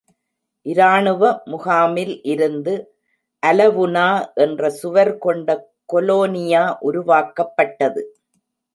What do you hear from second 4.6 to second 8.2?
சுவர் கொண்ட கொலோனியா உருவாக்கப்பட்டது.